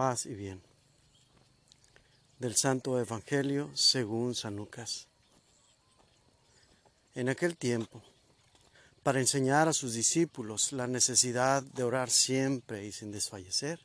[0.00, 0.62] paz y bien.
[2.38, 5.08] Del Santo Evangelio según San Lucas.
[7.14, 8.02] En aquel tiempo,
[9.02, 13.78] para enseñar a sus discípulos la necesidad de orar siempre y sin desfallecer,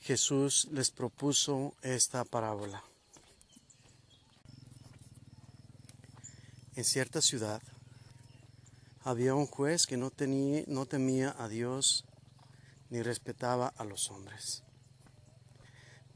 [0.00, 2.82] Jesús les propuso esta parábola.
[6.74, 7.62] En cierta ciudad
[9.04, 12.06] había un juez que no, tenía, no temía a Dios
[12.88, 14.64] ni respetaba a los hombres.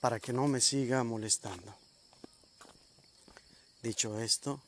[0.00, 1.74] para que no me siga molestando.
[3.82, 4.60] Dicho esto,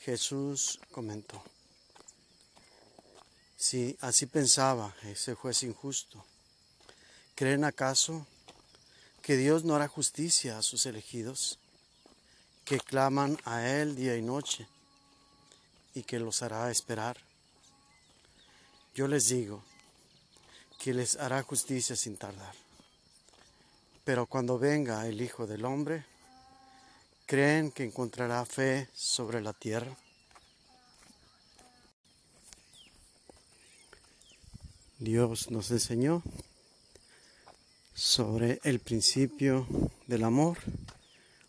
[0.00, 1.42] Jesús comentó,
[3.56, 6.24] si así pensaba ese juez injusto,
[7.34, 8.26] ¿creen acaso
[9.22, 11.58] que Dios no hará justicia a sus elegidos,
[12.64, 14.68] que claman a Él día y noche,
[15.94, 17.16] y que los hará esperar?
[18.94, 19.62] Yo les digo,
[20.78, 22.65] que les hará justicia sin tardar.
[24.06, 26.06] Pero cuando venga el Hijo del Hombre,
[27.26, 29.96] ¿creen que encontrará fe sobre la tierra?
[35.00, 36.22] Dios nos enseñó
[37.94, 39.66] sobre el principio
[40.06, 40.58] del amor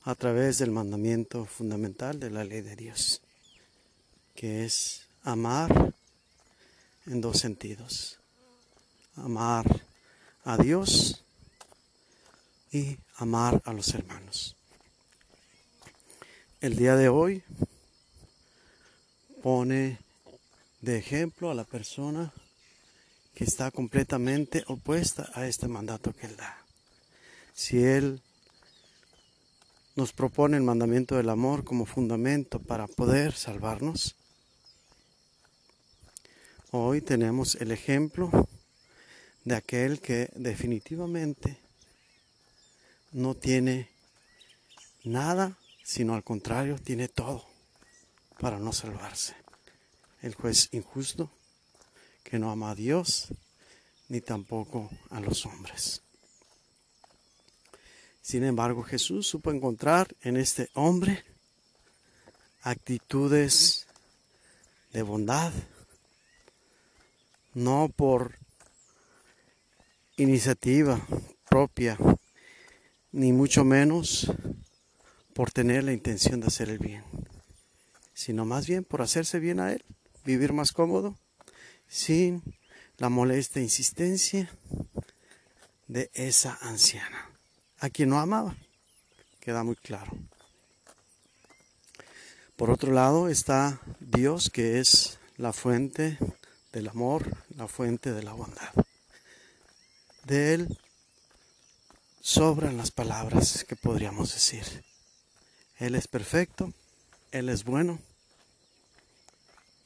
[0.06, 3.22] a través del mandamiento fundamental de la ley de Dios,
[4.34, 5.94] que es amar
[7.06, 8.18] en dos sentidos
[9.16, 9.66] amar
[10.44, 11.24] a Dios
[12.72, 14.56] y amar a los hermanos.
[16.60, 17.44] El día de hoy
[19.42, 20.00] pone
[20.82, 22.34] de ejemplo a la persona
[23.34, 26.58] que está completamente opuesta a este mandato que Él da.
[27.54, 28.22] Si Él
[29.96, 34.16] nos propone el mandamiento del amor como fundamento para poder salvarnos,
[36.72, 38.32] hoy tenemos el ejemplo
[39.46, 41.67] de aquel que definitivamente
[43.18, 43.90] no tiene
[45.04, 47.48] nada, sino al contrario, tiene todo
[48.40, 49.36] para no salvarse.
[50.22, 51.32] El juez injusto
[52.24, 53.30] que no ama a Dios
[54.08, 56.04] ni tampoco a los hombres.
[58.22, 61.24] Sin embargo, Jesús supo encontrar en este hombre
[62.62, 63.88] actitudes
[64.94, 65.54] de bondad,
[67.56, 68.38] no por
[70.18, 71.02] iniciativa
[71.50, 71.98] propia,
[73.12, 74.32] ni mucho menos
[75.34, 77.04] por tener la intención de hacer el bien,
[78.14, 79.84] sino más bien por hacerse bien a él,
[80.26, 81.16] vivir más cómodo,
[81.88, 82.44] sin
[82.98, 84.52] la molesta insistencia
[85.88, 87.30] de esa anciana,
[87.80, 88.56] a quien no amaba,
[89.40, 90.12] queda muy claro.
[92.56, 96.18] Por otro lado está Dios, que es la fuente
[96.74, 98.74] del amor, la fuente de la bondad.
[100.26, 100.78] De Él
[102.28, 104.84] sobran las palabras que podríamos decir.
[105.80, 106.74] Él es perfecto,
[107.32, 108.00] Él es bueno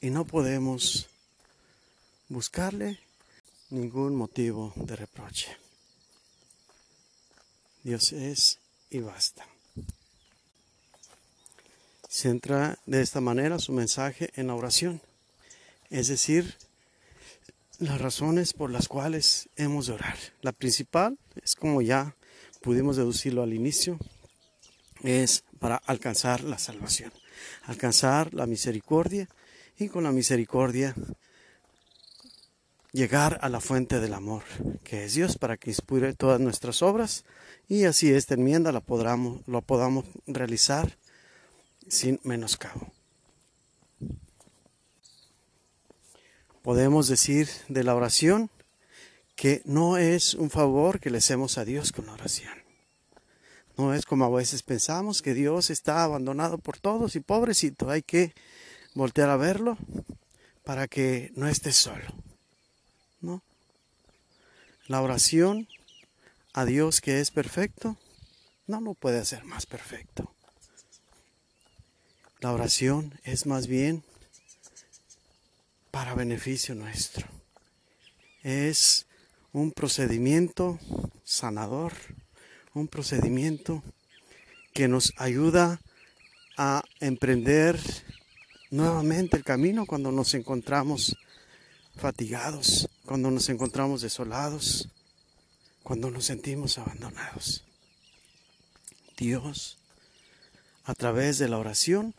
[0.00, 1.06] y no podemos
[2.28, 2.98] buscarle
[3.70, 5.56] ningún motivo de reproche.
[7.84, 8.58] Dios es
[8.90, 9.46] y basta.
[12.08, 15.00] Centra de esta manera su mensaje en la oración,
[15.90, 16.56] es decir,
[17.78, 20.18] las razones por las cuales hemos de orar.
[20.40, 22.16] La principal es como ya
[22.62, 23.98] pudimos deducirlo al inicio,
[25.02, 27.12] es para alcanzar la salvación,
[27.64, 29.28] alcanzar la misericordia
[29.78, 30.94] y con la misericordia
[32.92, 34.44] llegar a la fuente del amor,
[34.84, 37.24] que es Dios, para que inspire todas nuestras obras
[37.68, 40.96] y así esta enmienda la podamos, lo podamos realizar
[41.88, 42.92] sin menoscabo.
[46.62, 48.50] podemos decir de la oración
[49.34, 52.61] que no es un favor que le hacemos a Dios con la oración.
[53.76, 58.02] No es como a veces pensamos que Dios está abandonado por todos y pobrecito, hay
[58.02, 58.34] que
[58.94, 59.78] voltear a verlo
[60.64, 62.06] para que no esté solo.
[63.20, 63.42] ¿No?
[64.86, 65.68] La oración
[66.52, 67.96] a Dios que es perfecto
[68.66, 70.34] no lo puede hacer más perfecto.
[72.40, 74.02] La oración es más bien
[75.90, 77.28] para beneficio nuestro.
[78.42, 79.06] Es
[79.52, 80.80] un procedimiento
[81.22, 81.92] sanador,
[82.74, 83.82] un procedimiento
[84.72, 85.80] que nos ayuda
[86.56, 87.78] a emprender
[88.70, 91.16] nuevamente el camino cuando nos encontramos
[91.96, 94.88] fatigados, cuando nos encontramos desolados,
[95.82, 97.64] cuando nos sentimos abandonados.
[99.16, 99.78] Dios,
[100.84, 102.14] a través de la oración,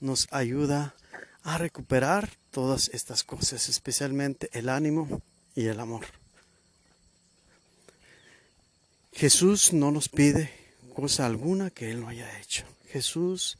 [0.00, 0.94] nos ayuda
[1.42, 5.22] a recuperar todas estas cosas, especialmente el ánimo
[5.54, 6.06] y el amor.
[9.16, 10.52] Jesús no nos pide
[10.94, 12.66] cosa alguna que Él no haya hecho.
[12.90, 13.56] Jesús,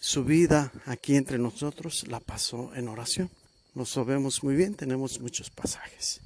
[0.00, 3.30] su vida aquí entre nosotros la pasó en oración.
[3.74, 6.22] Lo sabemos muy bien, tenemos muchos pasajes.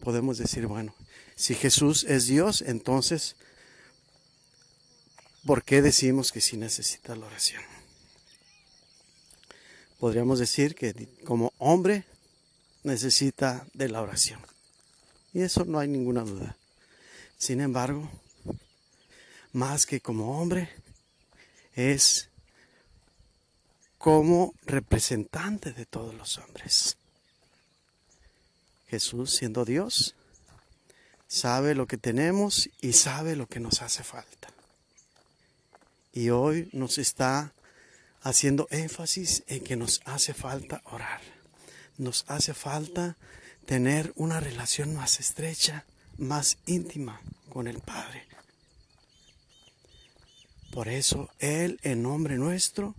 [0.00, 0.96] Podemos decir, bueno,
[1.36, 3.36] si Jesús es Dios, entonces,
[5.46, 7.62] ¿por qué decimos que sí necesita la oración?
[10.00, 10.92] Podríamos decir que
[11.24, 12.04] como hombre
[12.82, 14.40] necesita de la oración.
[15.32, 16.56] Y eso no hay ninguna duda.
[17.44, 18.10] Sin embargo,
[19.52, 20.70] más que como hombre,
[21.74, 22.30] es
[23.98, 26.96] como representante de todos los hombres.
[28.88, 30.14] Jesús, siendo Dios,
[31.28, 34.48] sabe lo que tenemos y sabe lo que nos hace falta.
[36.14, 37.52] Y hoy nos está
[38.22, 41.20] haciendo énfasis en que nos hace falta orar.
[41.98, 43.18] Nos hace falta
[43.66, 45.84] tener una relación más estrecha,
[46.16, 47.20] más íntima
[47.54, 48.26] con el Padre.
[50.72, 52.96] Por eso Él, en nombre nuestro,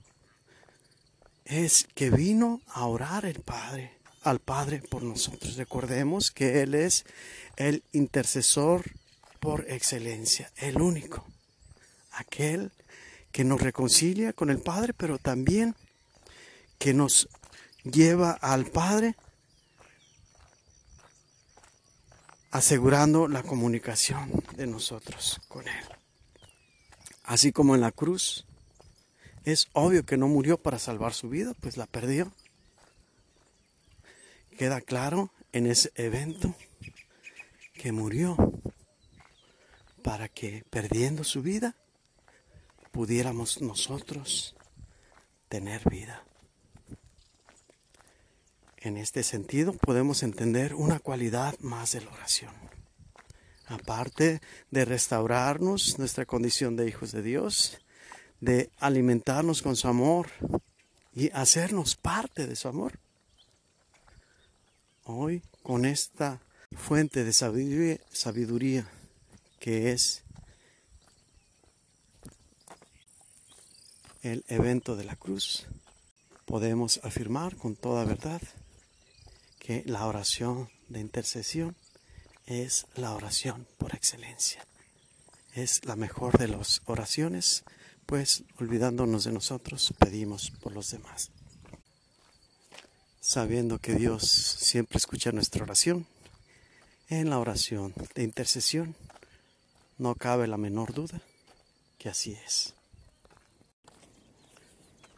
[1.44, 3.92] es que vino a orar el Padre,
[4.24, 5.58] al Padre por nosotros.
[5.58, 7.04] Recordemos que Él es
[7.58, 8.86] el intercesor
[9.42, 11.28] por excelencia, el único,
[12.12, 12.72] aquel
[13.34, 15.76] que nos reconcilia con el Padre, pero también
[16.80, 17.28] que nos
[17.84, 19.18] lleva al Padre
[22.56, 25.86] asegurando la comunicación de nosotros con Él.
[27.26, 28.46] Así como en la cruz,
[29.44, 32.32] es obvio que no murió para salvar su vida, pues la perdió.
[34.58, 36.56] Queda claro en ese evento
[37.74, 38.38] que murió
[40.02, 41.76] para que perdiendo su vida
[42.94, 44.56] pudiéramos nosotros
[45.50, 46.24] tener vida.
[48.86, 52.54] En este sentido podemos entender una cualidad más de la oración.
[53.66, 57.80] Aparte de restaurarnos nuestra condición de hijos de Dios,
[58.42, 60.30] de alimentarnos con su amor
[61.16, 63.00] y hacernos parte de su amor.
[65.06, 66.40] Hoy, con esta
[66.78, 68.88] fuente de sabiduría,
[69.60, 70.22] que es
[74.22, 75.66] el evento de la cruz,
[76.46, 78.44] podemos afirmar con toda verdad
[79.66, 81.76] que la oración de intercesión
[82.46, 84.64] es la oración por excelencia.
[85.56, 87.64] Es la mejor de las oraciones
[88.06, 91.32] pues olvidándonos de nosotros, pedimos por los demás.
[93.20, 96.06] Sabiendo que Dios siempre escucha nuestra oración,
[97.10, 98.96] en la oración de intercesión
[99.98, 101.20] no cabe la menor duda
[101.98, 102.76] que así es.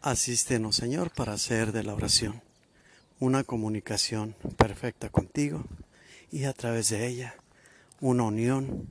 [0.01, 2.46] Asístenos, Señor, para hacer de la oración
[3.19, 5.63] una comunicación perfecta contigo
[6.31, 7.35] y a través de ella
[7.99, 8.87] una unión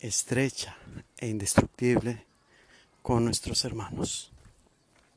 [0.00, 0.76] estrecha
[1.18, 2.24] e indestructible
[3.02, 4.32] con nuestros hermanos.